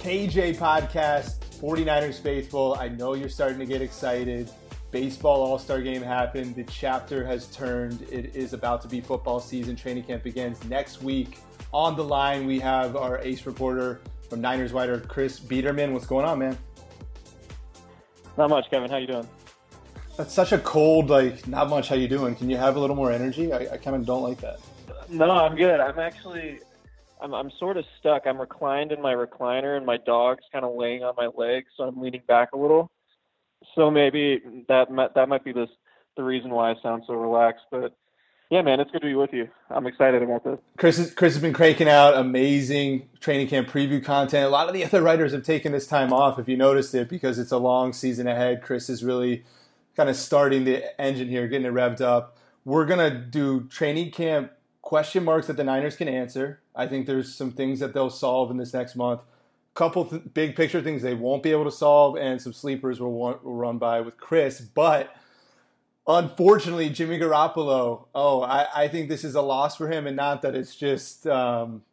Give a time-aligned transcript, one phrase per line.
[0.00, 2.74] KJ Podcast, 49ers Faithful.
[2.80, 4.50] I know you're starting to get excited.
[4.92, 6.54] Baseball All Star game happened.
[6.54, 8.00] The chapter has turned.
[8.10, 9.76] It is about to be football season.
[9.76, 11.40] Training camp begins next week.
[11.74, 14.00] On the line, we have our ace reporter
[14.30, 15.92] from Niners Wire, Chris Biederman.
[15.92, 16.56] What's going on, man?
[18.38, 18.90] Not much, Kevin.
[18.90, 19.28] How you doing?
[20.16, 21.90] That's such a cold, like, not much.
[21.90, 22.34] How you doing?
[22.36, 23.52] Can you have a little more energy?
[23.52, 24.60] I, I kind of don't like that.
[25.10, 25.78] No, I'm good.
[25.78, 26.60] I'm actually
[27.22, 28.22] I'm I'm sort of stuck.
[28.26, 31.84] I'm reclined in my recliner, and my dog's kind of laying on my leg, so
[31.84, 32.90] I'm leaning back a little.
[33.74, 35.66] So maybe that might, that might be the
[36.16, 37.64] the reason why I sound so relaxed.
[37.70, 37.96] But
[38.50, 39.48] yeah, man, it's good to be with you.
[39.70, 40.58] I'm excited about this.
[40.76, 44.44] Chris, is, Chris has been cranking out amazing training camp preview content.
[44.44, 47.08] A lot of the other writers have taken this time off, if you noticed it,
[47.08, 48.60] because it's a long season ahead.
[48.60, 49.44] Chris is really
[49.96, 52.36] kind of starting the engine here, getting it revved up.
[52.64, 54.52] We're gonna do training camp
[54.90, 56.58] question marks that the Niners can answer.
[56.74, 59.20] I think there's some things that they'll solve in this next month.
[59.74, 63.12] Couple th- big picture things they won't be able to solve, and some sleepers will,
[63.12, 64.60] want, will run by with Chris.
[64.60, 65.14] But
[66.08, 68.06] unfortunately, Jimmy Garoppolo.
[68.16, 71.24] Oh, I, I think this is a loss for him, and not that it's just
[71.28, 71.84] um,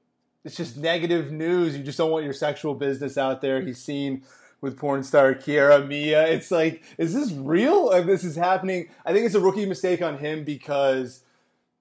[0.44, 1.78] it's just negative news.
[1.78, 3.62] You just don't want your sexual business out there.
[3.62, 4.24] He's seen
[4.60, 6.26] with porn star Kiara Mia.
[6.30, 7.92] It's like, is this real?
[7.92, 11.22] If this is happening, I think it's a rookie mistake on him because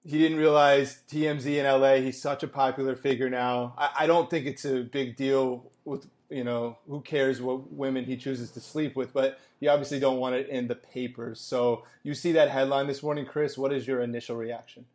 [0.07, 1.95] he didn't realize TMZ in LA.
[1.95, 3.73] He's such a popular figure now.
[3.77, 8.05] I, I, don't think it's a big deal with you know who cares what women
[8.05, 11.41] he chooses to sleep with, but you obviously don't want it in the papers.
[11.41, 13.57] So you see that headline this morning, Chris.
[13.57, 14.85] What is your initial reaction?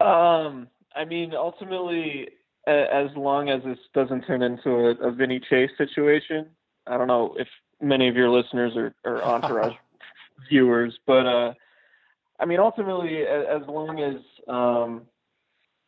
[0.00, 0.66] Um,
[0.96, 2.30] I mean, ultimately,
[2.66, 6.46] as long as this doesn't turn into a, a Vinny Chase situation,
[6.88, 7.46] I don't know if
[7.80, 9.76] many of your listeners are, are entourage
[10.50, 11.26] viewers, but.
[11.26, 11.54] uh
[12.38, 15.02] I mean, ultimately, as long as um,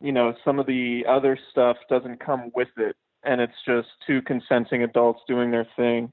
[0.00, 4.22] you know some of the other stuff doesn't come with it, and it's just two
[4.22, 6.12] consenting adults doing their thing,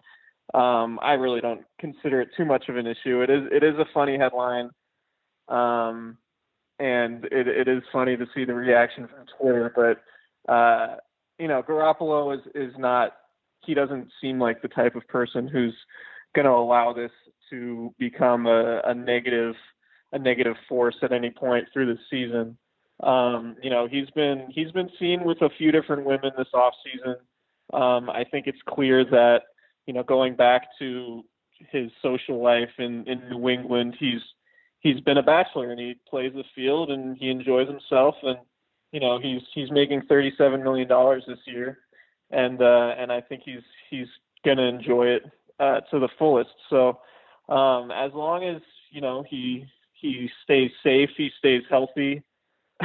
[0.53, 3.21] um, I really don't consider it too much of an issue.
[3.21, 4.69] It is it is a funny headline,
[5.47, 6.17] um,
[6.79, 9.71] and it, it is funny to see the reaction from Twitter.
[9.75, 10.97] But uh,
[11.39, 13.13] you know, Garoppolo is is not.
[13.65, 15.73] He doesn't seem like the type of person who's
[16.35, 17.11] going to allow this
[17.49, 19.55] to become a, a negative
[20.11, 22.57] a negative force at any point through the season.
[23.01, 26.73] Um, you know, he's been he's been seen with a few different women this off
[26.83, 27.15] season.
[27.73, 29.41] Um, I think it's clear that
[29.85, 31.23] you know going back to
[31.71, 34.21] his social life in in New England, he's
[34.85, 38.37] he's been a bachelor and he plays the field and he enjoys himself and
[38.91, 41.79] you know he's he's making thirty seven million dollars this year
[42.29, 44.07] and uh and I think he's he's
[44.45, 45.23] gonna enjoy it
[45.59, 46.51] uh to the fullest.
[46.69, 46.99] So
[47.49, 48.61] um as long as,
[48.91, 49.65] you know, he
[50.11, 52.23] he stays safe, he stays healthy,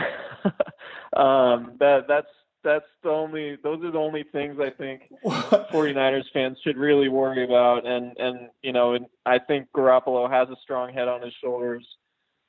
[1.16, 2.28] um that that's
[2.62, 7.44] that's the only those are the only things I think 49ers fans should really worry
[7.44, 11.32] about and and you know and I think Garoppolo has a strong head on his
[11.42, 11.86] shoulders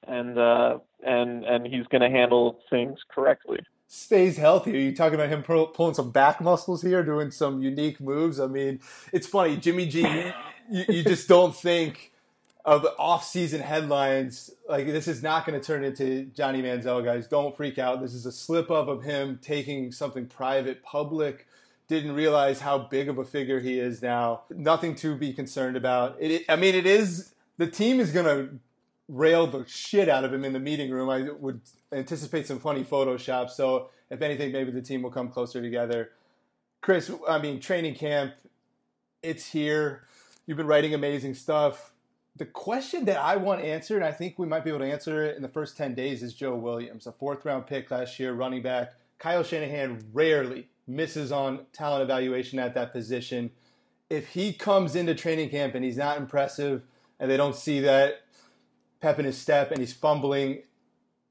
[0.07, 3.59] and uh and and he's going to handle things correctly.
[3.87, 4.73] Stays healthy.
[4.75, 8.39] Are you talking about him pulling some back muscles here, doing some unique moves?
[8.39, 8.79] I mean,
[9.11, 10.31] it's funny, Jimmy G.
[10.71, 12.10] you, you just don't think
[12.63, 14.51] of off-season headlines.
[14.69, 17.27] Like this is not going to turn into Johnny Manziel, guys.
[17.27, 18.01] Don't freak out.
[18.01, 21.47] This is a slip up of him taking something private public.
[21.87, 24.43] Didn't realize how big of a figure he is now.
[24.49, 26.15] Nothing to be concerned about.
[26.19, 28.59] It, I mean, it is the team is going to
[29.09, 31.09] rail the shit out of him in the meeting room.
[31.09, 31.61] I would
[31.91, 33.49] anticipate some funny Photoshop.
[33.49, 36.11] So if anything, maybe the team will come closer together.
[36.79, 38.33] Chris, I mean, training camp,
[39.21, 40.03] it's here.
[40.45, 41.90] You've been writing amazing stuff
[42.41, 45.23] the question that I want answered, and I think we might be able to answer
[45.23, 48.33] it in the first 10 days, is Joe Williams, a fourth round pick last year,
[48.33, 48.93] running back.
[49.19, 53.51] Kyle Shanahan rarely misses on talent evaluation at that position.
[54.09, 56.81] If he comes into training camp and he's not impressive
[57.19, 58.23] and they don't see that
[59.01, 60.63] pep in his step and he's fumbling,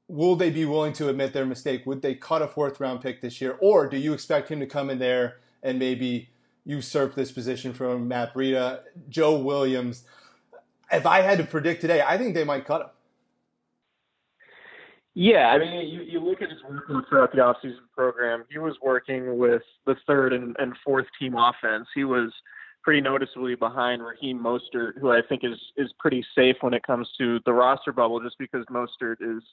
[0.07, 1.85] will they be willing to admit their mistake?
[1.85, 3.57] Would they cut a fourth round pick this year?
[3.59, 6.29] Or do you expect him to come in there and maybe
[6.63, 8.83] usurp this position from Matt Breida?
[9.09, 10.05] Joe Williams
[10.91, 12.87] if I had to predict today, I think they might cut him.
[15.13, 18.45] Yeah, I mean, you, you look at his work throughout the offseason program.
[18.49, 21.87] He was working with the third and, and fourth team offense.
[21.93, 22.31] He was
[22.81, 27.09] pretty noticeably behind Raheem Mostert, who I think is is pretty safe when it comes
[27.17, 29.43] to the roster bubble, just because Mostert is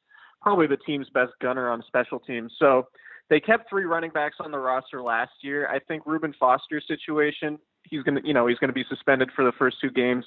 [0.40, 2.52] probably the team's best gunner on special teams.
[2.58, 2.86] So
[3.28, 5.68] they kept three running backs on the roster last year.
[5.68, 9.52] I think Reuben Foster's situation, he's gonna, you know, he's gonna be suspended for the
[9.58, 10.24] first two games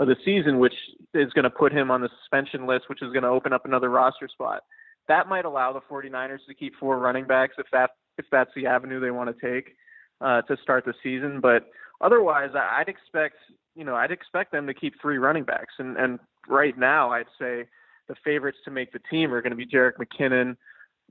[0.00, 0.74] of the season, which
[1.14, 3.66] is going to put him on the suspension list, which is going to open up
[3.66, 4.62] another roster spot.
[5.08, 8.66] That might allow the 49ers to keep four running backs if that if that's the
[8.66, 9.76] avenue they want to take
[10.20, 11.40] uh, to start the season.
[11.40, 11.66] But
[12.00, 13.36] otherwise, I'd expect
[13.76, 15.74] you know I'd expect them to keep three running backs.
[15.78, 16.18] And and
[16.48, 17.66] right now, I'd say
[18.08, 20.56] the favorites to make the team are going to be Jerick McKinnon,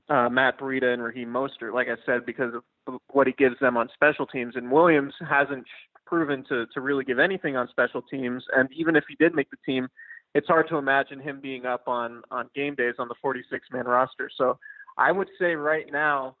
[0.08, 1.72] uh, Matt Breida, and Raheem Mostert.
[1.72, 4.56] Like I said, because of what he gives them on special teams.
[4.56, 5.66] And Williams hasn't
[6.10, 8.42] proven to to really give anything on special teams.
[8.54, 9.88] And even if he did make the team,
[10.34, 13.86] it's hard to imagine him being up on on game days on the 46 man
[13.86, 14.28] roster.
[14.36, 14.58] So
[14.98, 16.36] I would say right now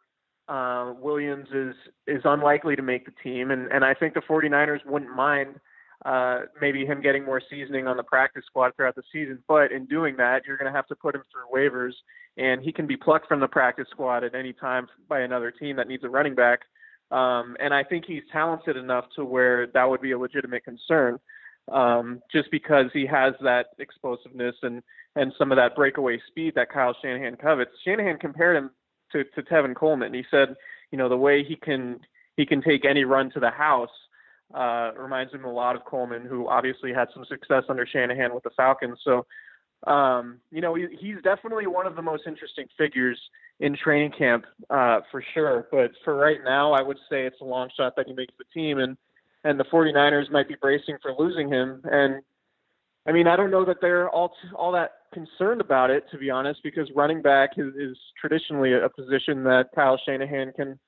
[0.48, 1.74] uh, Williams is
[2.06, 5.60] is unlikely to make the team, and and I think the 49ers wouldn't mind.
[6.06, 9.38] Uh, maybe him getting more seasoning on the practice squad throughout the season.
[9.46, 11.92] But in doing that, you're going to have to put him through waivers,
[12.38, 15.76] and he can be plucked from the practice squad at any time by another team
[15.76, 16.60] that needs a running back.
[17.10, 21.18] Um, and I think he's talented enough to where that would be a legitimate concern,
[21.70, 24.82] um, just because he has that explosiveness and
[25.16, 27.72] and some of that breakaway speed that Kyle Shanahan covets.
[27.84, 28.70] Shanahan compared him
[29.10, 30.14] to, to Tevin Coleman.
[30.14, 30.54] He said,
[30.92, 31.98] you know, the way he can
[32.36, 33.90] he can take any run to the house
[34.54, 38.44] uh, reminds him a lot of Coleman, who obviously had some success under Shanahan with
[38.44, 38.98] the Falcons.
[39.04, 39.26] So
[39.86, 43.18] um, you know, he, he's definitely one of the most interesting figures
[43.60, 45.68] in training camp uh, for sure.
[45.70, 48.44] But for right now, I would say it's a long shot that he makes the
[48.52, 48.96] team, and
[49.42, 51.80] and the 49ers might be bracing for losing him.
[51.84, 52.22] And
[53.06, 56.30] I mean, I don't know that they're all all that concerned about it, to be
[56.30, 60.78] honest, because running back is, is traditionally a position that Kyle Shanahan can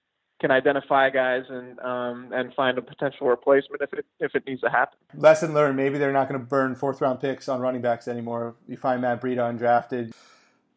[0.43, 4.61] can identify guys and um, and find a potential replacement if it if it needs
[4.61, 4.99] to happen.
[5.15, 5.77] Lesson learned.
[5.77, 8.57] Maybe they're not going to burn fourth round picks on running backs anymore.
[8.69, 10.13] You find Matt Breida undrafted.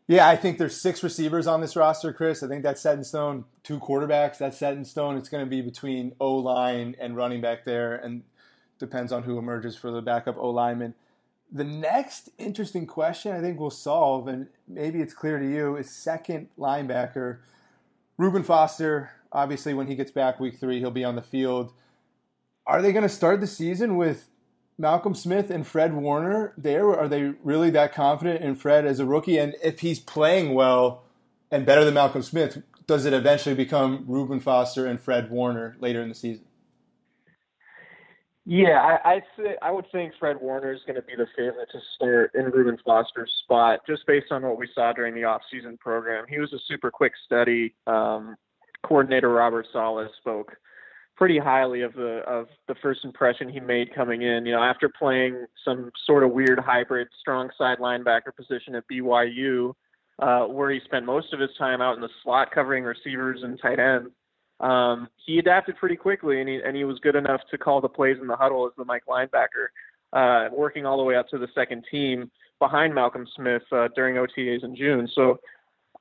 [0.08, 2.44] Yeah, I think there's six receivers on this roster, Chris.
[2.44, 3.46] I think that's set in stone.
[3.64, 5.18] Two quarterbacks, that's set in stone.
[5.18, 8.22] It's going to be between O line and running back there, and
[8.78, 10.94] depends on who emerges for the backup O lineman.
[11.52, 15.90] The next interesting question I think we'll solve, and maybe it's clear to you, is
[15.90, 17.40] second linebacker.
[18.18, 21.74] Reuben Foster, obviously, when he gets back week three, he'll be on the field.
[22.66, 24.30] Are they going to start the season with
[24.78, 26.88] Malcolm Smith and Fred Warner there?
[26.98, 29.38] Are they really that confident in Fred as a rookie?
[29.38, 31.04] And if he's playing well
[31.52, 36.02] and better than Malcolm Smith, does it eventually become Reuben Foster and Fred Warner later
[36.02, 36.46] in the season?
[38.48, 41.68] Yeah, I I, th- I would think Fred Warner is going to be the favorite
[41.72, 45.78] to start in Reuben Foster's spot, just based on what we saw during the off-season
[45.78, 46.26] program.
[46.30, 47.74] He was a super quick study.
[47.88, 48.36] Um,
[48.88, 50.56] coordinator Robert Saleh spoke
[51.16, 54.46] pretty highly of the of the first impression he made coming in.
[54.46, 59.74] You know, after playing some sort of weird hybrid strong side linebacker position at BYU,
[60.20, 63.60] uh, where he spent most of his time out in the slot covering receivers and
[63.62, 64.12] tight ends
[64.60, 67.90] um, he adapted pretty quickly, and he and he was good enough to call the
[67.90, 69.68] plays in the huddle as the Mike linebacker,
[70.14, 74.16] uh, working all the way up to the second team behind Malcolm Smith uh, during
[74.16, 75.10] OTAs in June.
[75.14, 75.40] So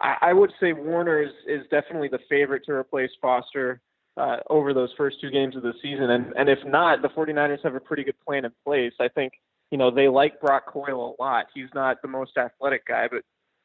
[0.01, 3.81] I, I would say Warner is, is definitely the favorite to replace Foster
[4.17, 7.63] uh, over those first two games of the season, and and if not, the 49ers
[7.65, 8.93] have a pretty good plan in place.
[9.01, 9.33] I think
[9.71, 11.47] you know they like Brock Coyle a lot.
[11.55, 13.25] He's not the most athletic guy, but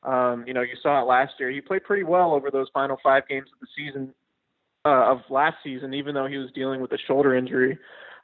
[0.10, 1.52] um, you know, you saw it last year.
[1.52, 4.14] He played pretty well over those final five games of the season
[4.86, 7.78] uh, of last season, even though he was dealing with a shoulder injury.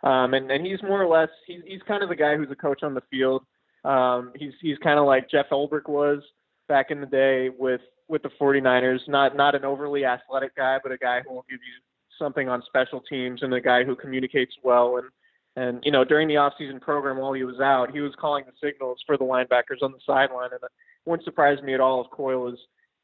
[0.03, 2.55] Um, and, and he's more or less he's he's kind of the guy who's a
[2.55, 3.43] coach on the field.
[3.83, 6.23] Um, he's he's kind of like Jeff Ulbrich was
[6.67, 8.99] back in the day with with the 49ers.
[9.07, 11.81] Not not an overly athletic guy, but a guy who will give you
[12.19, 14.97] something on special teams and a guy who communicates well.
[14.97, 15.07] And
[15.55, 18.67] and you know during the offseason program while he was out, he was calling the
[18.67, 20.49] signals for the linebackers on the sideline.
[20.51, 20.71] And it
[21.05, 22.59] wouldn't surprise me at all if Coyle is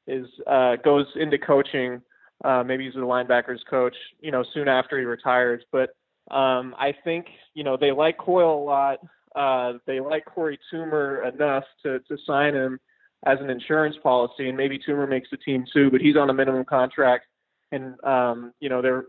[0.08, 2.02] is uh, goes into coaching
[2.44, 5.64] uh, maybe he's the linebackers coach, you know, soon after he retires.
[5.72, 5.92] But
[6.34, 9.00] um, I think, you know, they like Coyle a lot.
[9.36, 12.80] Uh, they like Korey Toomer enough to, to sign him
[13.26, 16.34] as an insurance policy, and maybe Toomer makes the team too, but he's on a
[16.34, 17.26] minimum contract.
[17.72, 19.06] And, um, you know, they're,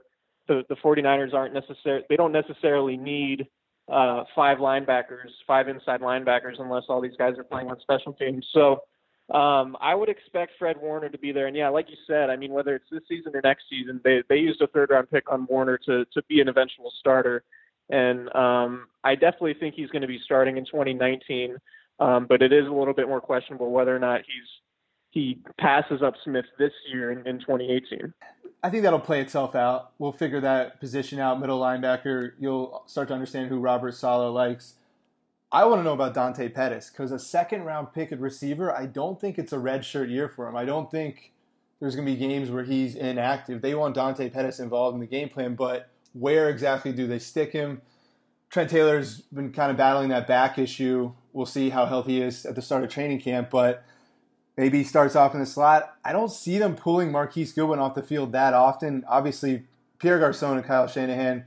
[0.49, 3.47] the, the 49ers aren't necessarily, they don't necessarily need
[3.91, 8.47] uh, five linebackers, five inside linebackers, unless all these guys are playing on special teams.
[8.53, 8.83] So,
[9.31, 12.37] um, I would expect Fred Warner to be there, and yeah, like you said, I
[12.37, 15.31] mean, whether it's this season or next season, they they used a third round pick
[15.33, 17.43] on Warner to to be an eventual starter,
[17.89, 21.57] and um, I definitely think he's going to be starting in 2019.
[22.03, 24.49] Um, but it is a little bit more questionable whether or not he's
[25.11, 28.13] he passes up Smith this year in, in 2018.
[28.63, 29.93] I think that'll play itself out.
[29.99, 32.33] We'll figure that position out, middle linebacker.
[32.41, 34.75] You'll start to understand who Robert Saleh likes.
[35.53, 38.87] I want to know about Dante Pettis because a second round pick at receiver, I
[38.87, 40.57] don't think it's a red shirt year for him.
[40.57, 41.33] I don't think
[41.79, 43.61] there's going to be games where he's inactive.
[43.61, 47.53] They want Dante Pettis involved in the game plan, but where exactly do they stick
[47.53, 47.83] him?
[48.53, 51.13] Trent Taylor's been kind of battling that back issue.
[51.33, 53.83] We'll see how healthy he is at the start of training camp, but
[54.57, 55.97] maybe he starts off in the slot.
[56.05, 59.05] I don't see them pulling Marquise Goodwin off the field that often.
[59.09, 59.65] Obviously,
[59.99, 61.47] Pierre Garcon and Kyle Shanahan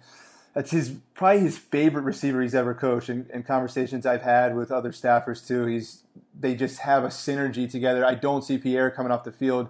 [0.55, 3.09] that's his probably his favorite receiver he's ever coached.
[3.09, 6.03] And, and conversations I've had with other staffers too, he's
[6.37, 8.03] they just have a synergy together.
[8.03, 9.69] I don't see Pierre coming off the field.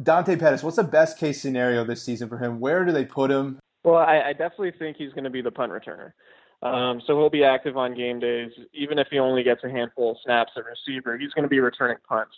[0.00, 2.60] Dante Pettis, what's the best case scenario this season for him?
[2.60, 3.58] Where do they put him?
[3.82, 6.12] Well, I, I definitely think he's going to be the punt returner.
[6.62, 10.12] Um, so he'll be active on game days, even if he only gets a handful
[10.12, 11.18] of snaps at receiver.
[11.18, 12.34] He's going to be returning punts,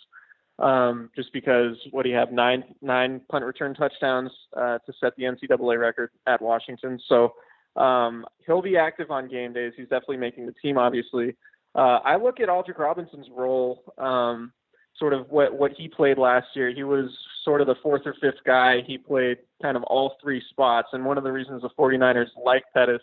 [0.59, 5.23] um, just because what you have nine nine punt return touchdowns uh, to set the
[5.23, 6.99] NCAA record at Washington.
[7.07, 7.33] So
[7.75, 9.73] um, he'll be active on game days.
[9.77, 11.35] He's definitely making the team, obviously.
[11.75, 14.51] Uh, I look at Aldrick Robinson's role, um,
[14.97, 16.71] sort of what, what he played last year.
[16.73, 17.09] He was
[17.45, 18.81] sort of the fourth or fifth guy.
[18.85, 20.89] He played kind of all three spots.
[20.93, 23.01] And one of the reasons the 49ers like Pettis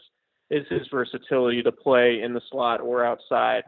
[0.51, 3.63] is his versatility to play in the slot or outside.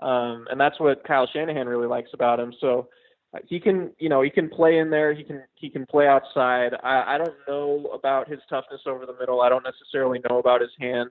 [0.00, 2.52] Um, and that's what Kyle Shanahan really likes about him.
[2.60, 2.88] So
[3.46, 5.12] he can you know he can play in there.
[5.14, 6.74] He can he can play outside.
[6.82, 9.40] I i don't know about his toughness over the middle.
[9.40, 11.10] I don't necessarily know about his hands.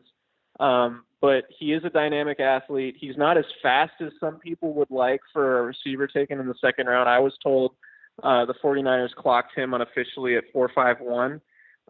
[0.60, 2.96] Um but he is a dynamic athlete.
[3.00, 6.56] He's not as fast as some people would like for a receiver taken in the
[6.60, 7.10] second round.
[7.10, 7.74] I was told
[8.22, 11.42] uh the 49ers clocked him unofficially at 451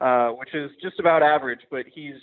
[0.01, 2.15] uh which is just about average but he's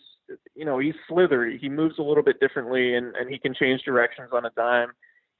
[0.55, 3.83] you know he's slithery he moves a little bit differently and and he can change
[3.83, 4.91] directions on a dime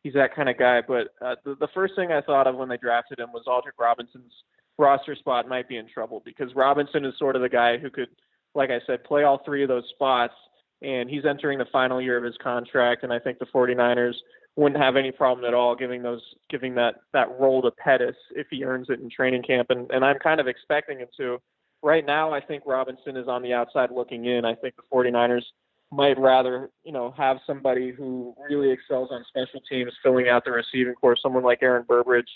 [0.03, 0.81] he's that kind of guy.
[0.87, 3.79] But uh, the, the first thing I thought of when they drafted him was Aldrick
[3.79, 4.33] Robinson's
[4.79, 8.09] roster spot might be in trouble because Robinson is sort of the guy who could,
[8.55, 10.35] like I said, play all three of those spots.
[10.83, 14.15] And he's entering the final year of his contract, and I think the 49ers
[14.57, 18.47] wouldn't have any problem at all giving those giving that that role to Pettis if
[18.51, 19.69] he earns it in training camp.
[19.69, 21.39] And and I'm kind of expecting him to.
[21.83, 24.45] Right now, I think Robinson is on the outside looking in.
[24.45, 25.43] I think the 49ers
[25.91, 30.53] might rather, you know, have somebody who really excels on special teams filling out the
[30.53, 32.29] receiving corps, someone like Aaron Burbridge,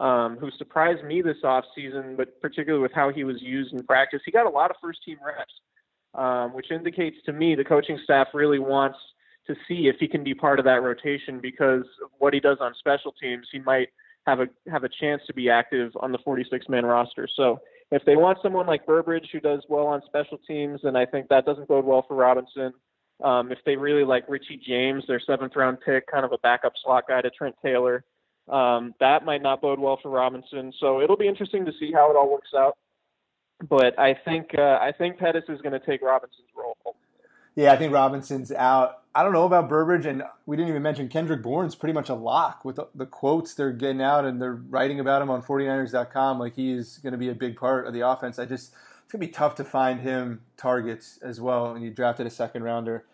[0.00, 4.20] um, who surprised me this offseason, but particularly with how he was used in practice.
[4.24, 5.52] He got a lot of first team reps,
[6.14, 8.98] um, which indicates to me the coaching staff really wants
[9.46, 12.58] to see if he can be part of that rotation because of what he does
[12.60, 13.46] on special teams.
[13.50, 13.88] He might
[14.26, 17.26] have a have a chance to be active on the 46 man roster.
[17.34, 17.58] So
[17.90, 21.28] if they want someone like Burbridge who does well on special teams, then I think
[21.28, 22.72] that doesn't bode well for Robinson.
[23.22, 26.74] Um, if they really like Richie James, their seventh round pick, kind of a backup
[26.84, 28.04] slot guy to Trent Taylor,
[28.48, 30.72] um, that might not bode well for Robinson.
[30.78, 32.76] So it'll be interesting to see how it all works out.
[33.68, 36.76] But I think uh, I think Pettis is going to take Robinson's role.
[37.58, 39.00] Yeah, I think Robinson's out.
[39.16, 42.14] I don't know about Burbridge, and we didn't even mention Kendrick Bourne's pretty much a
[42.14, 46.38] lock with the, the quotes they're getting out and they're writing about him on 49ers.com.
[46.38, 48.38] Like he is going to be a big part of the offense.
[48.38, 51.90] I just it's going to be tough to find him targets as well And you
[51.90, 53.06] drafted a second rounder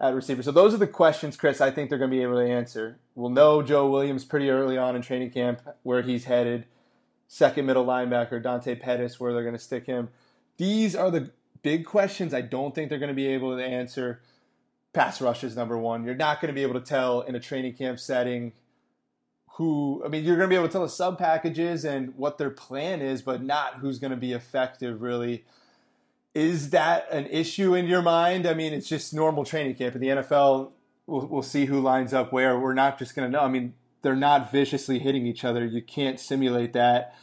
[0.00, 0.42] at receiver.
[0.42, 1.60] So those are the questions, Chris.
[1.60, 3.00] I think they're going to be able to answer.
[3.14, 6.64] We'll know Joe Williams pretty early on in training camp where he's headed.
[7.28, 10.08] Second middle linebacker Dante Pettis, where they're going to stick him.
[10.56, 12.34] These are the big questions.
[12.34, 14.20] I don't think they're going to be able to answer.
[14.92, 16.04] Pass rush is number one.
[16.04, 18.52] You're not going to be able to tell in a training camp setting
[19.52, 20.02] who.
[20.04, 22.50] I mean, you're going to be able to tell the sub packages and what their
[22.50, 25.44] plan is, but not who's going to be effective really
[26.34, 28.46] is that an issue in your mind?
[28.46, 29.94] I mean, it's just normal training camp.
[29.96, 30.72] In the NFL,
[31.06, 32.58] we'll, we'll see who lines up where.
[32.58, 33.42] We're not just going to know.
[33.42, 35.64] I mean, they're not viciously hitting each other.
[35.64, 37.14] You can't simulate that.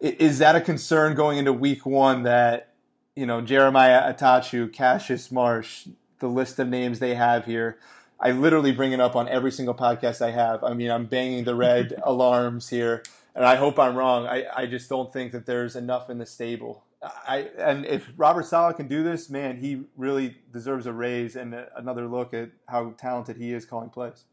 [0.00, 2.73] Is that a concern going into week one that,
[3.16, 7.78] you know, Jeremiah Attaochu, Cassius Marsh, the list of names they have here,
[8.20, 10.64] I literally bring it up on every single podcast I have.
[10.64, 13.02] I mean, I'm banging the red alarms here,
[13.34, 14.26] and I hope I'm wrong.
[14.26, 16.84] I, I just don't think that there's enough in the stable
[17.26, 21.54] I and if Robert Saleh can do this, man, he really deserves a raise and
[21.76, 24.24] another look at how talented he is calling plays.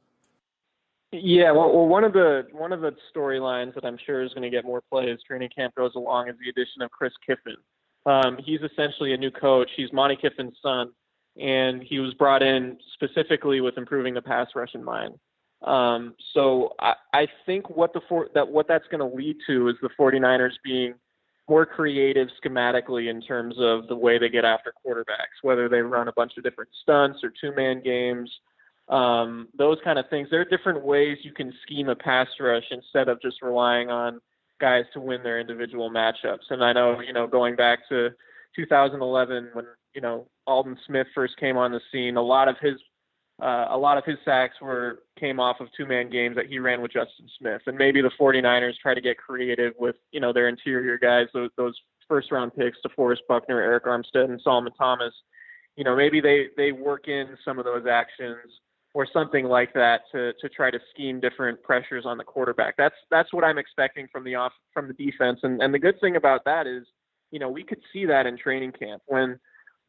[1.11, 4.43] Yeah, well, well one of the one of the storylines that I'm sure is going
[4.43, 7.57] to get more play as training camp goes along is the addition of Chris Kiffin.
[8.05, 9.69] Um, he's essentially a new coach.
[9.75, 10.91] He's Monty Kiffin's son,
[11.39, 15.15] and he was brought in specifically with improving the pass rush in mind.
[15.61, 18.01] Um, so I, I think what the
[18.33, 20.95] that what that's going to lead to is the 49ers being–
[21.51, 26.07] more creative schematically in terms of the way they get after quarterbacks, whether they run
[26.07, 28.31] a bunch of different stunts or two man games,
[28.87, 30.29] um, those kind of things.
[30.31, 34.21] There are different ways you can scheme a pass rush instead of just relying on
[34.61, 36.49] guys to win their individual matchups.
[36.49, 38.11] And I know, you know, going back to
[38.55, 42.75] 2011 when, you know, Aldon Smith first came on the scene, a lot of his
[43.41, 46.59] uh, a lot of his sacks were came off of two man games that he
[46.59, 47.61] ran with Justin Smith.
[47.65, 51.49] And maybe the 49ers try to get creative with, you know, their interior guys, those,
[51.57, 51.73] those
[52.07, 55.13] first round picks, DeForest Buckner, Arik Armstead, and Solomon Thomas.
[55.75, 58.37] You know, maybe they, they work in some of those actions
[58.93, 62.75] or something like that to, to try to scheme different pressures on the quarterback.
[62.77, 65.39] That's that's what I'm expecting from the off from the defense.
[65.43, 66.85] And and the good thing about that is,
[67.31, 69.39] you know, we could see that in training camp when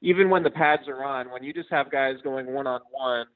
[0.01, 3.27] even when the pads are on, when you just have guys going one on one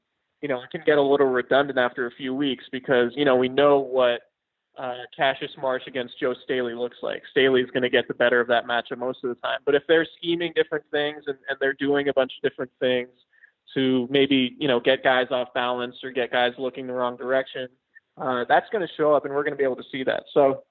[0.42, 3.37] you know, it can get a little redundant after a few weeks because, you know,
[3.37, 4.20] we know what
[4.79, 7.22] uh, Cassius Marsh against Joe Staley looks like.
[7.31, 9.61] Staley is going to get the better of that matchup most of the time.
[9.64, 13.09] But if they're scheming different things and, and they're doing a bunch of different things
[13.76, 17.68] to maybe, you know, get guys off balance or get guys looking the wrong direction,
[18.20, 20.24] uh, that's going to show up and we're going to be able to see that.
[20.34, 20.64] So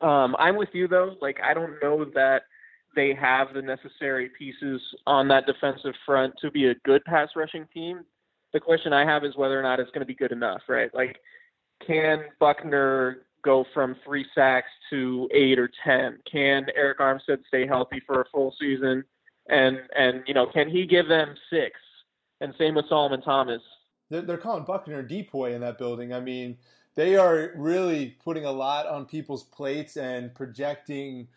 [0.00, 1.14] um, I'm with you, though.
[1.20, 2.42] Like, I don't know that
[2.96, 7.66] they have the necessary pieces on that defensive front to be a good pass rushing
[7.72, 8.00] team
[8.52, 10.94] the question I have is whether or not it's going to be good enough, right?
[10.94, 11.18] Like,
[11.86, 16.18] can Buckner go from three sacks to eight or ten?
[16.30, 19.04] Can Arik Armstead stay healthy for a full season?
[19.48, 21.72] And and you know, can he give them six?
[22.42, 23.62] And same with Solomon Thomas.
[24.10, 26.12] They're, calling Buckner DPOY in that building.
[26.12, 26.58] I mean,
[26.96, 31.28] they are really putting a lot on people's plates and projecting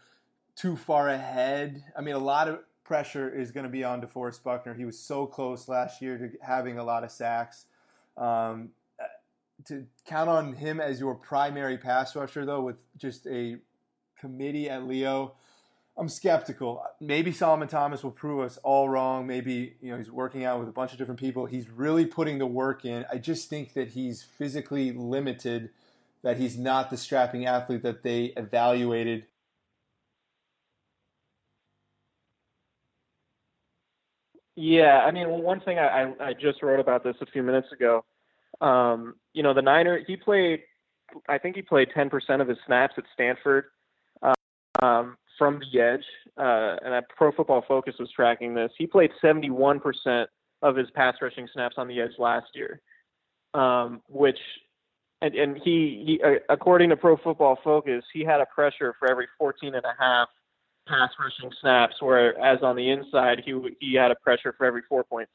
[0.55, 1.83] too far ahead.
[1.95, 4.73] I mean, a lot of pressure is going to be on DeForest Buckner.
[4.73, 7.65] He was so close last year to having a lot of sacks.
[8.17, 8.69] Um,
[9.65, 13.57] to count on him as your primary pass rusher, though, with just a
[14.19, 15.35] committee at Leo,
[15.97, 16.83] I'm skeptical.
[16.99, 19.25] Maybe Solomon Thomas will prove us all wrong.
[19.25, 21.45] Maybe you know he's working out with a bunch of different people.
[21.45, 23.05] He's really putting the work in.
[23.11, 25.69] I just think that he's physically limited.
[26.21, 29.25] That he's not the strapping athlete that they evaluated
[34.57, 38.05] Yeah, I mean, one thing I, I, just wrote about this a few minutes ago.
[38.61, 40.61] Um, you know, the Niner, he played,
[41.27, 43.65] I think he played 10% of his snaps at Stanford
[44.81, 46.05] um, from the edge,
[46.37, 48.71] uh, and Pro Football Focus was tracking this.
[48.77, 50.25] He played 71%
[50.61, 52.81] of his pass rushing snaps on the edge last year,
[53.53, 54.39] um, which,
[55.21, 59.09] and, and he, he uh, according to Pro Football Focus, he had a pressure for
[59.09, 60.27] every 14 and a half
[60.87, 65.25] pass rushing snaps, whereas on the inside he he had a pressure for every 4.3.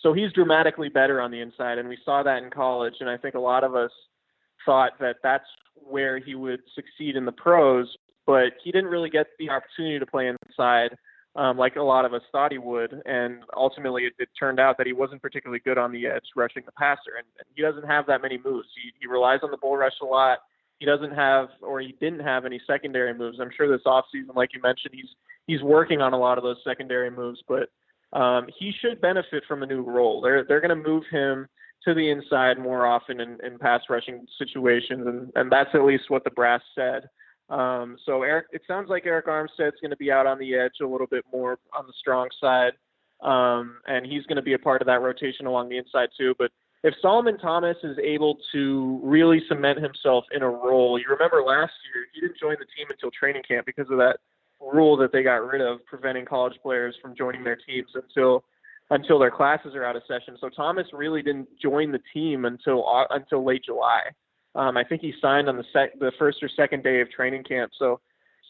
[0.00, 2.94] So he's dramatically better on the inside, and we saw that in college.
[3.00, 3.90] And I think a lot of us
[4.64, 7.88] thought that that's where he would succeed in the pros,
[8.28, 10.90] but he didn't really get the opportunity to play inside
[11.34, 13.00] um, like a lot of us thought he would.
[13.06, 16.62] And ultimately, it, it turned out that he wasn't particularly good on the edge rushing
[16.66, 17.16] the passer.
[17.16, 18.68] And, and he doesn't have that many moves.
[18.74, 20.40] He, he relies on the bull rush a lot.
[20.78, 23.38] He doesn't have, or he didn't have any secondary moves.
[23.40, 25.08] I'm sure this offseason, like you mentioned, he's
[25.46, 27.42] he's working on a lot of those secondary moves.
[27.48, 27.70] But
[28.12, 30.20] um, he should benefit from a new role.
[30.20, 31.48] They're they're going to move him
[31.84, 36.10] to the inside more often in, in pass rushing situations, and, and that's at least
[36.10, 37.08] what the brass said.
[37.50, 40.80] Um, so Arik, it sounds like Arik Armstead's going to be out on the edge
[40.82, 42.72] a little bit more on the strong side,
[43.22, 46.34] um, and he's going to be a part of that rotation along the inside too.
[46.38, 46.50] But
[46.84, 51.72] if Solomon Thomas is able to really cement himself in a role, you remember last
[51.92, 54.18] year he didn't join the team until training camp because of that
[54.60, 58.44] rule that they got rid of, preventing college players from joining their teams until
[58.90, 60.36] until their classes are out of session.
[60.40, 64.02] So Thomas really didn't join the team until uh, until late July.
[64.58, 67.44] Um, I think he signed on the sec- the first or second day of training
[67.44, 67.70] camp.
[67.78, 68.00] So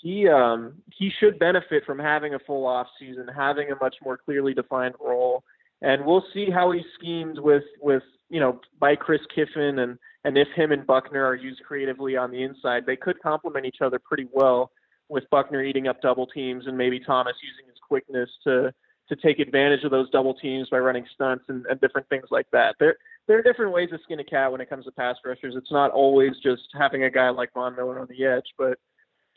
[0.03, 4.17] he um, he should benefit from having a full off season, having a much more
[4.17, 5.45] clearly defined role,
[5.83, 10.39] and we'll see how he schemes with with you know by Chris Kiffin and and
[10.39, 13.99] if him and Buckner are used creatively on the inside, they could complement each other
[13.99, 14.71] pretty well.
[15.11, 18.73] With Buckner eating up double teams and maybe Thomas using his quickness to
[19.09, 22.47] to take advantage of those double teams by running stunts and, and different things like
[22.53, 22.77] that.
[22.79, 22.97] There
[23.29, 25.55] there are different ways to skin a cat when it comes to pass rushers.
[25.57, 28.79] It's not always just having a guy like Von Miller on the edge, but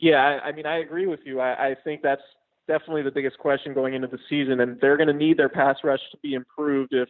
[0.00, 1.40] yeah, I, I mean I agree with you.
[1.40, 2.22] I, I think that's
[2.66, 5.76] definitely the biggest question going into the season, and they're going to need their pass
[5.84, 7.08] rush to be improved if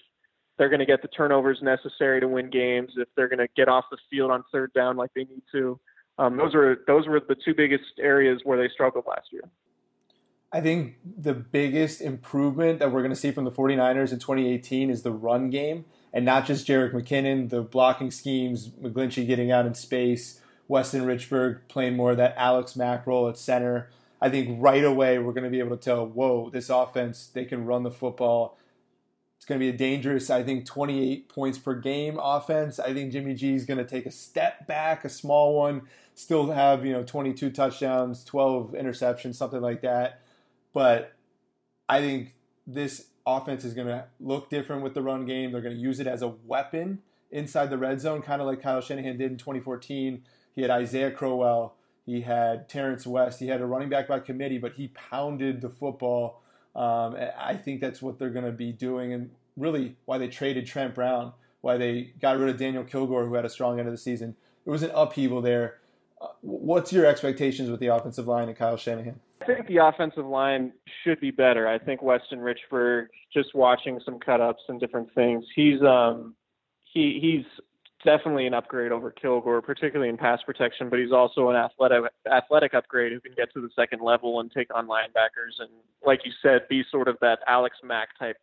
[0.59, 3.69] they're going to get the turnovers necessary to win games, if they're going to get
[3.69, 5.79] off the field on third down like they need to.
[6.19, 9.43] Um, those were those were the two biggest areas where they struggled last year.
[10.53, 14.91] I think the biggest improvement that we're going to see from the 49ers in 2018
[14.91, 19.67] is the run game, and not just Jerick McKinnon, the blocking schemes, McGlinchey getting out
[19.67, 23.91] in space, Weston Richburg playing more of that Alex Mack role at center.
[24.21, 27.45] I think right away we're going to be able to tell, whoa, this offense, they
[27.45, 28.59] can run the football.
[29.37, 32.79] It's going to be a dangerous, I think, 28 points per game offense.
[32.79, 35.83] I think Jimmy G is going to take a step back, a small one,
[36.15, 40.23] still have, you know, 22 touchdowns, 12 interceptions, something like that
[40.73, 41.13] but
[41.89, 42.35] I think
[42.67, 45.53] this offense is going to look different with the run game.
[45.53, 48.63] They're going to use it as a weapon inside the red zone, kind of like
[48.63, 50.23] Kyle Shanahan did in 2014.
[50.55, 54.59] He had Isaiah Crowell, he had Terrence West, he had a running back by committee,
[54.59, 56.43] but he pounded the football.
[56.77, 60.67] Um, I think that's what they're going to be doing, and really why they traded
[60.67, 61.33] Trent Brown,
[61.63, 64.37] why they got rid of Daniel Kilgore, who had a strong end of the season.
[64.67, 65.79] It was an upheaval there.
[66.41, 69.21] What's your expectations with the offensive line and Kyle Shanahan?
[69.41, 71.67] I think the offensive line should be better.
[71.67, 76.35] I think Weston Richburg, just watching some cut ups and different things, he's um
[76.85, 77.45] he he's
[78.05, 82.75] definitely an upgrade over Kilgore, particularly in pass protection, but he's also an athletic athletic
[82.75, 85.71] upgrade who can get to the second level and take on linebackers and
[86.05, 88.37] like you said, be sort of that Alex Mack type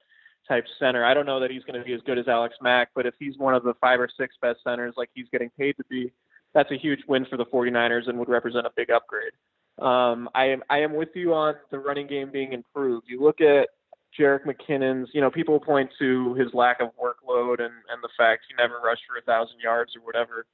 [0.47, 1.05] type center.
[1.05, 3.13] I don't know that he's going to be as good as Alex Mack, but if
[3.19, 6.11] he's one of the five or six best centers like he's getting paid to be,
[6.53, 9.33] that's a huge win for the 49ers and would represent a big upgrade.
[9.79, 13.05] Um, I am I am with you on the running game being improved.
[13.07, 13.69] You look at
[14.17, 18.43] Jerick McKinnon's, you know, people point to his lack of workload and, and the fact
[18.49, 20.45] he never rushed for a thousand yards or whatever.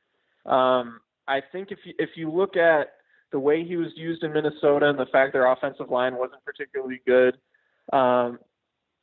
[0.45, 2.93] Um, I think if you, if you look at
[3.31, 7.01] the way he was used in Minnesota and the fact their offensive line wasn't particularly
[7.07, 7.35] good,
[7.93, 8.39] um,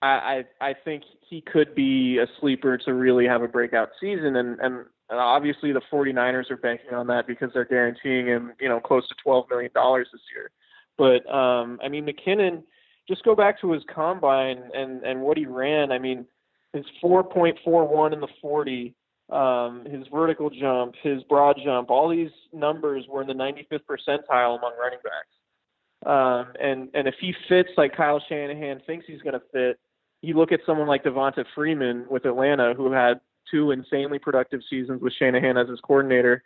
[0.02, 4.37] I, I I think he could be a sleeper to really have a breakout season.
[4.37, 8.66] And and and obviously, the 49ers are banking on that because they're guaranteeing him, you
[8.66, 10.51] know, close to 12 million dollars this year.
[10.96, 12.62] But um, I mean, McKinnon,
[13.07, 15.92] just go back to his combine and and what he ran.
[15.92, 16.25] I mean,
[16.72, 18.94] his 4.41 in the 40,
[19.29, 24.57] um, his vertical jump, his broad jump, all these numbers were in the 95th percentile
[24.57, 26.07] among running backs.
[26.07, 29.79] Um, and and if he fits like Kyle Shanahan thinks he's going to fit,
[30.22, 33.20] you look at someone like Devonta Freeman with Atlanta, who had
[33.52, 36.42] two insanely productive seasons with Shanahan as his coordinator.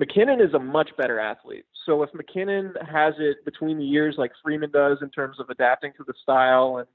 [0.00, 1.64] McKinnon is a much better athlete.
[1.86, 5.92] So if McKinnon has it between the years like Freeman does in terms of adapting
[5.96, 6.88] to the style and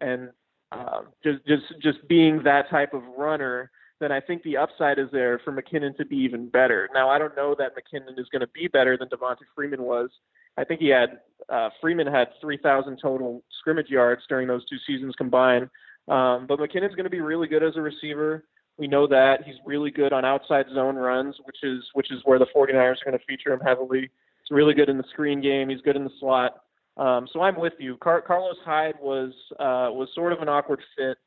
[0.00, 0.30] and
[0.72, 5.08] um, just just just being that type of runner, then I think the upside is
[5.12, 6.88] there for McKinnon to be even better.
[6.94, 10.10] Now I don't know that McKinnon is going to be better than Devonta Freeman was.
[10.58, 15.14] I think he had uh, Freeman had 3,000 total scrimmage yards during those two seasons
[15.16, 15.68] combined.
[16.08, 18.44] Um, but McKinnon's going to be really good as a receiver.
[18.78, 22.38] We know that he's really good on outside zone runs, which is which is where
[22.38, 24.00] the 49ers are going to feature him heavily.
[24.00, 25.68] He's really good in the screen game.
[25.68, 26.60] He's good in the slot.
[26.96, 27.96] Um, so I'm with you.
[27.98, 31.18] Car- Carlos Hyde was uh, was sort of an awkward fit.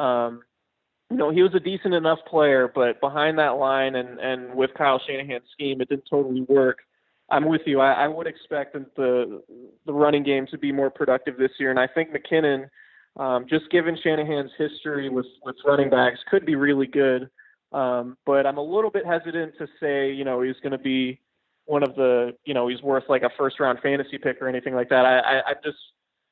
[0.00, 0.42] Um,
[1.10, 4.70] you know, he was a decent enough player, but behind that line and and with
[4.76, 6.78] Kyle Shanahan's scheme, it didn't totally work.
[7.30, 7.80] I'm with you.
[7.80, 9.42] I, I would expect the
[9.86, 12.68] the running game to be more productive this year, and I think McKinnon,
[13.16, 17.28] um, just given Shanahan's history with with running backs, could be really good.
[17.72, 21.20] Um, but I'm a little bit hesitant to say, you know, he's going to be
[21.64, 24.74] one of the, you know, he's worth like a first round fantasy pick or anything
[24.74, 25.06] like that.
[25.06, 25.78] I, I, I just,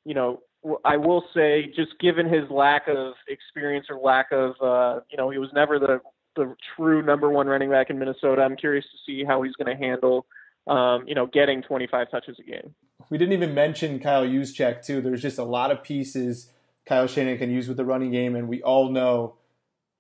[0.05, 0.43] you know,
[0.85, 5.31] I will say, just given his lack of experience or lack of, uh, you know,
[5.31, 6.01] he was never the
[6.37, 8.43] the true number one running back in Minnesota.
[8.43, 10.27] I'm curious to see how he's going to handle
[10.67, 12.75] um, you know, getting 25 touches a game.
[13.09, 15.01] We didn't even mention Kyle Juszczyk too.
[15.01, 16.51] There's just a lot of pieces
[16.91, 19.37] Kyle Shanahan can use with the running game, and we all know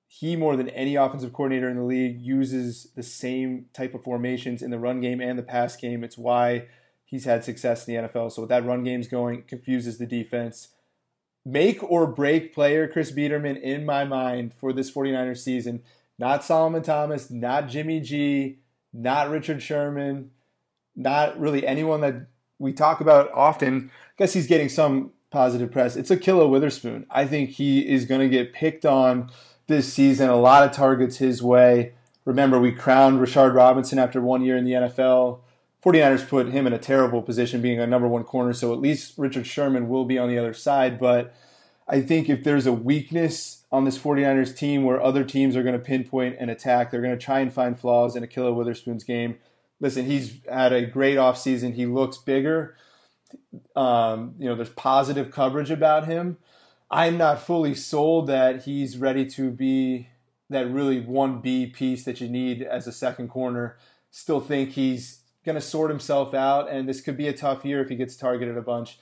[0.07, 4.61] he more than any offensive coordinator in the league uses the same type of formations
[4.61, 6.05] in the run game and the pass game.
[6.05, 6.67] It's why
[7.05, 8.33] he's had success in the NFL.
[8.33, 10.69] So with that run game's going, confuses the defense.
[11.47, 15.83] Make or break player Chris Biederman in my mind for this 49ers season.
[16.19, 18.59] Not Solomon Thomas, not Jimmy G,
[18.93, 20.33] not Richard Sherman
[20.97, 22.27] not really anyone that
[22.59, 23.91] we talk about often.
[23.95, 25.97] I guess he's getting some positive press.
[25.97, 27.07] It's Ahkello Witherspoon.
[27.11, 29.31] I think he is going to get picked on
[29.67, 30.29] this season.
[30.29, 31.95] A lot of targets his way.
[32.25, 35.41] Remember, we crowned Rashard Robinson after one year in the NFL.
[35.85, 39.15] 49ers put him in a terrible position being a number one corner, so at least
[39.17, 40.99] Richard Sherman will be on the other side.
[40.99, 41.35] But
[41.89, 45.75] I think if there's a weakness on this 49ers team where other teams are going
[45.75, 49.39] to pinpoint and attack, they're going to try and find flaws in Ahkello Witherspoon's game
[49.81, 51.75] listen, he's had a great offseason.
[51.75, 52.77] He looks bigger.
[53.77, 56.39] Um, you know, there's positive coverage about him.
[56.91, 60.09] I'm not fully sold that he's ready to be
[60.49, 63.77] that really 1B piece that you need as a second corner.
[64.11, 67.81] Still think he's going to sort himself out, and this could be a tough year
[67.81, 68.99] if he gets targeted a bunch.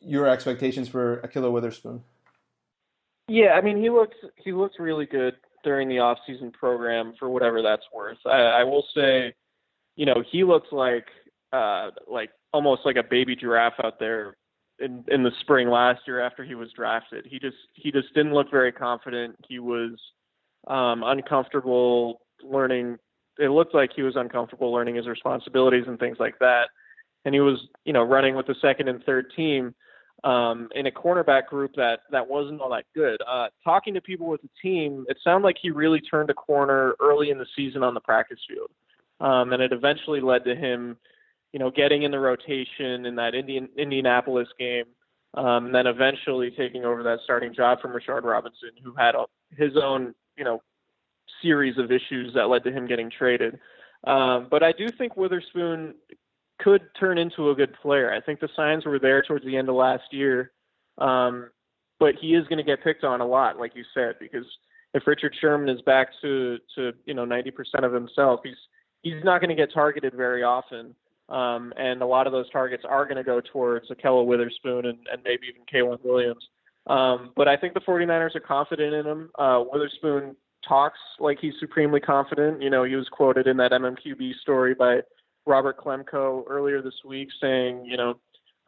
[0.00, 2.02] Your expectations for Ahkello Witherspoon?
[3.28, 7.62] Yeah, I mean he looks he looks really good during the offseason program for whatever
[7.62, 8.18] that's worth.
[8.26, 9.34] I, I will say
[9.96, 11.06] you know, he looks like
[11.52, 14.36] uh like almost like a baby giraffe out there
[14.78, 17.26] in in the spring last year after he was drafted.
[17.28, 19.36] He just he just didn't look very confident.
[19.48, 19.92] He was
[20.66, 22.98] um uncomfortable learning
[23.38, 26.64] it looked like he was uncomfortable learning his responsibilities and things like that.
[27.24, 29.74] And he was, you know, running with the second and third team
[30.22, 33.20] um, in a cornerback group that that wasn't all that good.
[33.26, 36.94] Uh, talking to people with the team, it sounded like he really turned a corner
[37.00, 38.70] early in the season on the practice field
[39.22, 40.96] um, and it eventually led to him,
[41.52, 44.84] you know, getting in the rotation in that Indian Indianapolis game,
[45.34, 49.24] um, and then eventually taking over that starting job from Rashard Robinson, who had a,
[49.50, 50.62] his own, you know,
[51.42, 53.58] series of issues that led to him getting traded.
[54.06, 55.94] Um, but I do think Witherspoon
[56.60, 58.12] could turn into a good player.
[58.12, 60.52] I think the signs were there towards the end of last year.
[60.98, 61.50] Um,
[61.98, 64.44] but he is going to get picked on a lot, like you said, because
[64.94, 67.52] if Richard Sherman is back to to you know 90%
[67.84, 68.56] of himself, he's
[69.02, 70.94] he's not going to get targeted very often.
[71.32, 74.98] Um, and a lot of those targets are going to go towards Ahkello Witherspoon and,
[75.10, 76.46] and maybe even K'Waun Williams.
[76.86, 79.30] Um, but I think the 49ers are confident in him.
[79.38, 80.36] Uh, Witherspoon
[80.68, 82.60] talks like he's supremely confident.
[82.60, 85.00] You know, he was quoted in that MMQB story by
[85.46, 88.14] Robert Klemko earlier this week saying, you know,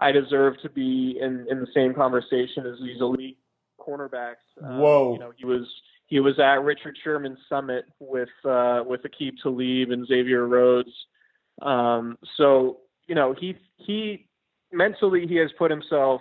[0.00, 3.38] I deserve to be in, in the same conversation as these elite
[3.78, 4.42] cornerbacks.
[4.62, 5.12] Um, Whoa.
[5.12, 5.66] You know, he was
[6.06, 10.92] he was at Richard Sherman's summit with uh, with Aqib Talib and Xavier Rhodes.
[11.62, 14.26] Um, so you know he he
[14.72, 16.20] mentally he has put himself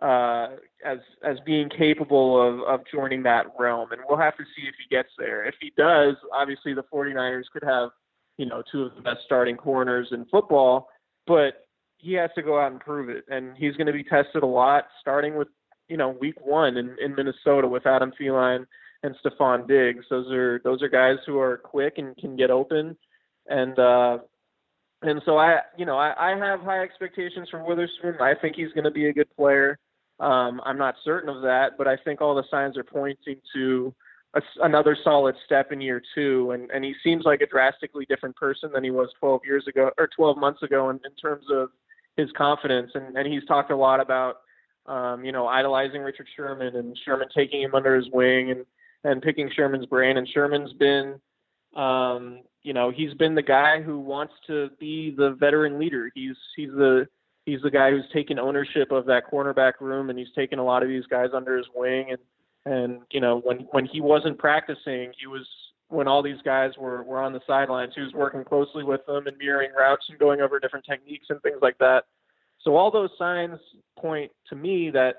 [0.00, 0.48] uh,
[0.84, 4.74] as as being capable of of joining that realm, and we'll have to see if
[4.78, 5.44] he gets there.
[5.44, 7.90] If he does, obviously the 49ers could have
[8.38, 10.88] you know two of the best starting corners in football,
[11.26, 11.66] but
[11.98, 14.46] he has to go out and prove it, and he's going to be tested a
[14.46, 15.48] lot, starting with
[15.88, 18.66] you know week one in, in Minnesota with Adam Thielen
[19.02, 20.04] and Stefon Diggs.
[20.10, 22.96] Those are those are guys who are quick and can get open,
[23.48, 24.18] and uh,
[25.02, 28.16] and so I you know I, I have high expectations for Witherspoon.
[28.20, 29.78] I think he's going to be a good player.
[30.20, 33.94] Um, I'm not certain of that, but I think all the signs are pointing to
[34.34, 38.36] a, another solid step in year two, and and he seems like a drastically different
[38.36, 41.70] person than he was 12 years ago or 12 months ago in, in terms of
[42.16, 44.36] his confidence, and and he's talked a lot about
[44.86, 48.64] um, you know idolizing Richard Sherman and Sherman taking him under his wing and
[49.04, 50.16] and picking Sherman's brain.
[50.16, 51.20] And Sherman's been,
[51.74, 56.10] um, you know, he's been the guy who wants to be the veteran leader.
[56.14, 57.06] He's he's the
[57.46, 60.82] he's the guy who's taken ownership of that cornerback room, and he's taken a lot
[60.82, 62.10] of these guys under his wing.
[62.10, 62.18] And
[62.74, 65.46] and you know, when when he wasn't practicing, he was
[65.88, 69.26] when all these guys were were on the sidelines, he was working closely with them
[69.26, 72.04] and mirroring routes and going over different techniques and things like that.
[72.62, 73.58] So all those signs
[73.98, 75.16] point to me that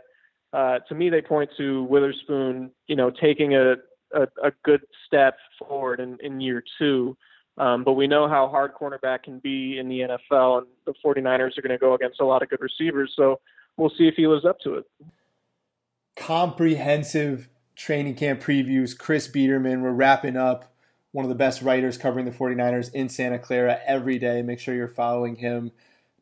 [0.53, 3.73] uh, to me, they point to Witherspoon, you know, taking a,
[4.13, 7.17] a, a good step forward in, in year two.
[7.57, 11.57] Um, but we know how hard cornerback can be in the NFL, and the 49ers
[11.57, 13.13] are going to go against a lot of good receivers.
[13.15, 13.39] So
[13.77, 14.85] we'll see if he lives up to it.
[16.15, 18.97] Comprehensive training camp previews.
[18.97, 20.73] Chris Biederman, we're wrapping up.
[21.11, 24.41] One of the best writers covering the 49ers in Santa Clara every day.
[24.41, 25.71] Make sure you're following him.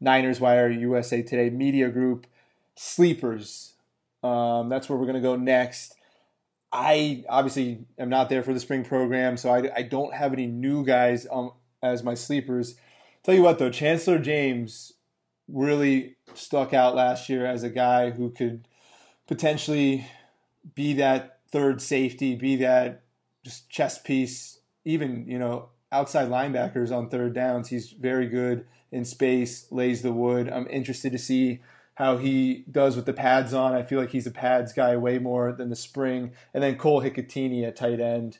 [0.01, 2.27] Niners Wire, USA Today Media Group,
[2.75, 3.73] Sleepers.
[4.23, 5.95] Um, that's where we're going to go next.
[6.73, 10.47] I obviously am not there for the spring program, so I, I don't have any
[10.47, 11.51] new guys um,
[11.83, 12.75] as my sleepers.
[13.23, 14.93] Tell you what, though, Chancellor James
[15.47, 18.67] really stuck out last year as a guy who could
[19.27, 20.07] potentially
[20.75, 23.03] be that third safety, be that
[23.43, 27.67] just chess piece, even, you know, outside linebackers on third downs.
[27.67, 30.49] He's very good in space, lays the wood.
[30.49, 31.61] I'm interested to see
[31.95, 33.73] how he does with the pads on.
[33.73, 36.31] I feel like he's a pads guy way more than the spring.
[36.53, 38.39] And then Cole Hikutini at tight end.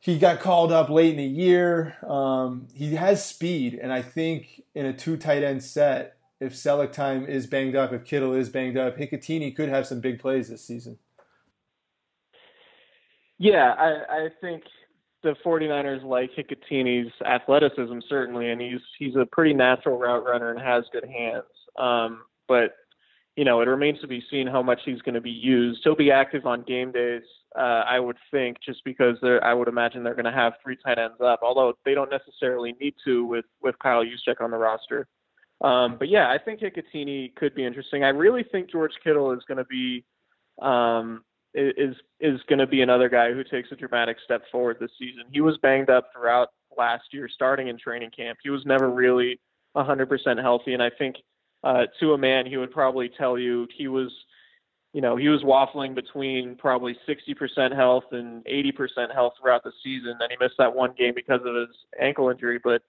[0.00, 1.96] He got called up late in the year.
[2.04, 6.90] Um, he has speed, and I think in a two tight end set, if Celek
[6.90, 10.48] time is banged up, if Kittle is banged up, Hikutini could have some big plays
[10.48, 10.98] this season.
[13.38, 14.64] Yeah, I, I think
[15.22, 20.60] the 49ers like Hikutini's athleticism certainly, and he's he's a pretty natural route runner and
[20.60, 21.44] has good hands.
[21.78, 22.72] Um, but
[23.36, 25.80] you know, it remains to be seen how much he's going to be used.
[25.84, 27.22] He'll be active on game days,
[27.56, 30.76] uh, I would think, just because they're, I would imagine they're going to have three
[30.84, 34.58] tight ends up, although they don't necessarily need to with with Kyle Juszczyk on the
[34.58, 35.06] roster.
[35.62, 38.04] Um, but yeah, I think Hikutini could be interesting.
[38.04, 40.04] I really think George Kittle is going to be
[40.60, 41.24] um,
[41.54, 45.24] is is going to be another guy who takes a dramatic step forward this season.
[45.32, 48.38] He was banged up throughout last year, starting in training camp.
[48.42, 49.40] He was never really
[49.76, 51.16] 100% healthy, and I think
[51.64, 54.10] uh, to a man, he would probably tell you he was,
[54.92, 60.16] you know, he was waffling between probably 60% health and 80% health throughout the season.
[60.18, 62.82] Then he missed that one game because of his ankle injury, but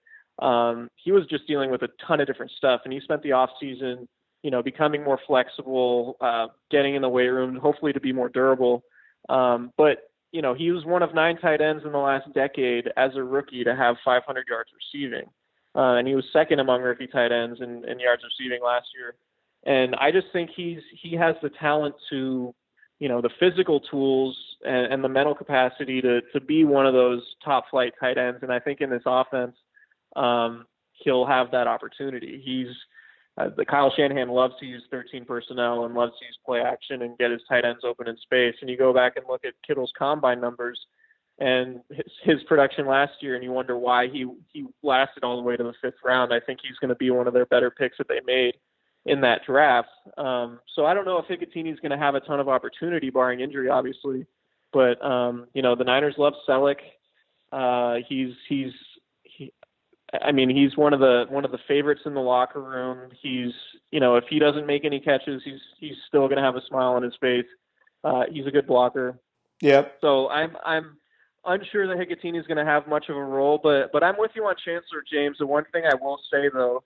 [0.44, 3.32] um, he was just dealing with a ton of different stuff, and he spent the
[3.32, 4.08] off season,
[4.42, 8.28] you know, becoming more flexible, uh, getting in the weight room, hopefully to be more
[8.28, 8.82] durable.
[9.28, 12.90] Um, but you know, he was one of nine tight ends in the last decade
[12.96, 15.26] as a rookie to have 500 yards receiving
[15.74, 19.14] uh, and he was second among rookie tight ends in, in yards receiving last year.
[19.66, 22.54] And I just think he's he has the talent to,
[22.98, 26.92] you know, the physical tools and, and the mental capacity to to be one of
[26.92, 28.40] those top flight tight ends.
[28.42, 29.56] And I think in this offense,
[30.16, 32.42] um, he'll have that opportunity.
[32.44, 32.74] He's
[33.36, 37.02] uh, the Kyle Shanahan loves to use 13 personnel and loves to use play action
[37.02, 38.54] and get his tight ends open in space.
[38.60, 40.78] And you go back and look at Kittle's combine numbers
[41.38, 45.42] and his, his production last year, and you wonder why he he lasted all the
[45.42, 46.32] way to the fifth round.
[46.32, 48.54] I think he's going to be one of their better picks that they made
[49.06, 49.88] in that draft.
[50.16, 53.10] Um, so I don't know if Hikutini is going to have a ton of opportunity,
[53.10, 54.26] barring injury, obviously.
[54.72, 56.76] But um, you know, the Niners love Celek.
[57.52, 58.72] Uh, he's he's
[59.22, 59.52] he,
[60.22, 63.10] I mean, he's one of the one of the favorites in the locker room.
[63.20, 63.52] He's
[63.90, 66.62] you know, if he doesn't make any catches, he's he's still going to have a
[66.68, 67.46] smile on his face.
[68.02, 69.18] Uh, he's a good blocker.
[69.60, 69.98] Yep.
[70.00, 70.96] So I'm I'm
[71.46, 74.32] unsure that Hikutini is going to have much of a role, but but I'm with
[74.34, 75.38] you on Chancellor James.
[75.38, 76.82] The one thing I will say though,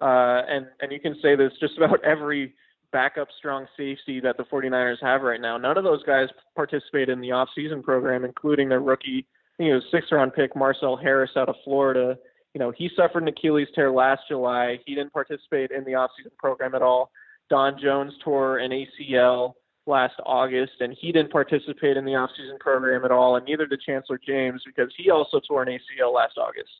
[0.00, 2.54] uh, and and you can say this just about every
[2.92, 5.56] backup strong safety that the 49ers have right now.
[5.56, 9.26] None of those guys participate in the offseason program, including their rookie,
[9.58, 12.18] you know, sixth round pick Marcel Harris out of Florida.
[12.54, 14.78] You know, he suffered an Achilles tear last July.
[14.84, 17.10] He didn't participate in the offseason program at all.
[17.48, 19.54] Don Jones tore an ACL
[19.86, 23.80] last August, and he didn't participate in the offseason program at all, and neither did
[23.80, 26.70] Chancellor James because he also tore an ACL last August.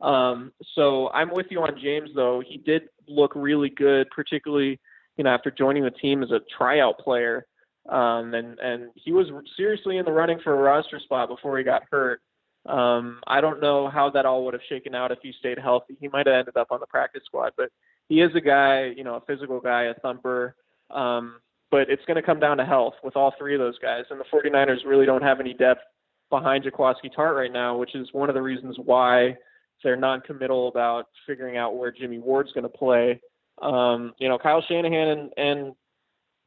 [0.00, 2.42] Um, so I'm with you on James, though.
[2.46, 4.78] He did look really good, particularly
[5.16, 7.46] you know after joining the team as a tryout player,
[7.88, 11.64] um, and and he was seriously in the running for a roster spot before he
[11.64, 12.20] got hurt.
[12.66, 15.96] Um, I don't know how that all would have shaken out if he stayed healthy.
[15.98, 17.70] He might have ended up on the practice squad, but
[18.08, 20.54] he is a guy, you know, a physical guy, a thumper.
[20.90, 21.36] Um,
[21.70, 24.04] but it's going to come down to health with all three of those guys.
[24.10, 25.82] And the 49ers really don't have any depth
[26.28, 29.36] behind Jaquiski Tartt right now, which is one of the reasons why
[29.82, 33.20] they're non-committal about figuring out where Jimmy Ward's going to play.
[33.62, 35.74] Um, you know, Kyle Shanahan and, and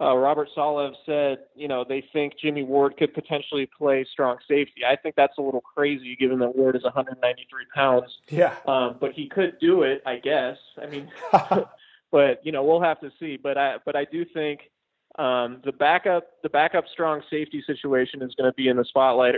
[0.01, 4.81] uh, Robert Saleh said, you know, they think Jimmy Ward could potentially play strong safety.
[4.87, 8.11] I think that's a little crazy given that Ward is 193 pounds.
[8.29, 8.55] Yeah.
[8.67, 10.57] Um, but he could do it, I guess.
[10.81, 11.09] I mean,
[12.11, 13.37] but you know, we'll have to see.
[13.37, 14.61] But I, but I do think
[15.19, 19.35] um, the backup, the backup strong safety situation is going to be in the spotlight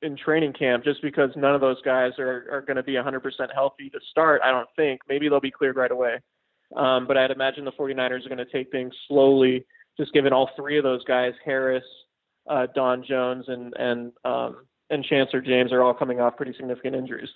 [0.00, 3.20] in training camp, just because none of those guys are are going to be 100%
[3.52, 4.40] healthy to start.
[4.42, 5.00] I don't think.
[5.08, 6.18] Maybe they'll be cleared right away.
[6.76, 9.64] Um, but I'd imagine the 49ers are going to take things slowly,
[9.98, 11.84] just given all three of those guys, Harris,
[12.48, 16.94] uh, Don Jones, and and um, and Chancellor James, are all coming off pretty significant
[16.94, 17.30] injuries.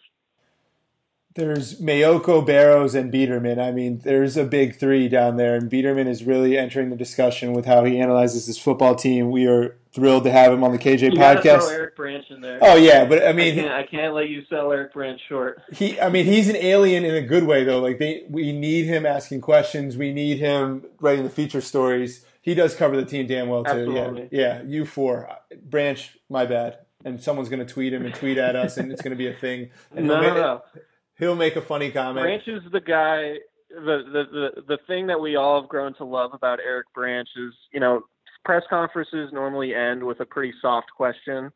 [1.35, 3.59] There's Maiocco, Barrows, and Biederman.
[3.59, 7.55] I mean, there's a big three down there, and Biederman is really entering the discussion
[7.55, 9.31] with how he analyzes his football team.
[9.31, 11.71] We are thrilled to have him on the KJ you podcast.
[11.71, 12.59] Eric Branch in there.
[12.61, 15.63] Oh yeah, but I mean, I can't, I can't, let you sell Eric Branch short.
[15.73, 17.81] He, I mean, he's an alien in a good way though.
[17.81, 19.97] Like they, we need him asking questions.
[19.97, 22.27] We need him writing the feature stories.
[22.43, 23.71] He does cover the team damn well too.
[23.71, 24.29] Absolutely.
[24.33, 24.63] Yeah, yeah.
[24.63, 25.31] You four,
[25.63, 26.79] Branch, my bad.
[27.05, 29.27] And someone's going to tweet him and tweet at us, and it's going to be
[29.27, 29.71] a thing.
[29.97, 30.63] And no, no, no.
[31.23, 32.25] He'll make a funny comment.
[32.25, 33.35] Branch is the guy.
[33.71, 37.29] The, the the the thing that we all have grown to love about Eric Branch
[37.37, 38.03] is, you know,
[38.45, 41.51] press conferences normally end with a pretty soft question.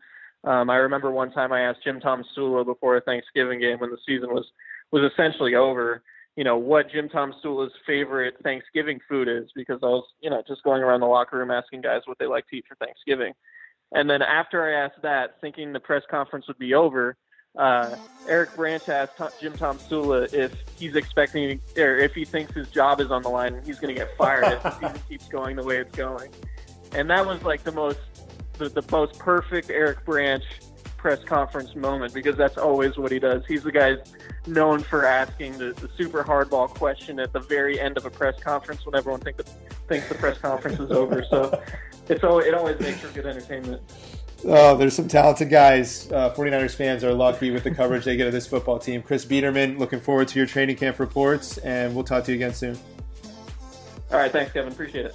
[0.44, 3.98] Um, I remember one time I asked Jim Tomsula before a Thanksgiving game when the
[4.06, 4.46] season was
[4.92, 6.02] was essentially over,
[6.36, 10.62] you know, what Jim Tomsula's favorite Thanksgiving food is because I was, you know, just
[10.62, 13.32] going around the locker room asking guys what they like to eat for Thanksgiving.
[13.92, 17.16] And then after I asked that, thinking the press conference would be over,
[17.56, 17.96] uh,
[18.28, 23.00] Eric Branch asked Tom, Jim Tomsula if he's expecting or if he thinks his job
[23.00, 25.56] is on the line and he's going to get fired if the season keeps going
[25.56, 26.30] the way it's going.
[26.92, 28.00] And that was like the most
[28.58, 30.42] the, the most perfect Eric Branch
[30.96, 33.44] press conference moment because that's always what he does.
[33.46, 33.96] He's the guy
[34.46, 38.34] known for asking the, the super hardball question at the very end of a press
[38.40, 39.44] conference when everyone think the,
[39.88, 41.24] thinks the press conference is over.
[41.30, 41.62] So
[42.08, 43.82] it's always, it always makes for good entertainment.
[44.48, 46.10] Oh, there's some talented guys.
[46.12, 49.02] Uh, 49ers fans are lucky with the coverage they get of this football team.
[49.02, 52.54] Chris Biederman, looking forward to your training camp reports, and we'll talk to you again
[52.54, 52.78] soon.
[54.12, 54.72] All right, thanks, Kevin.
[54.72, 55.14] Appreciate it.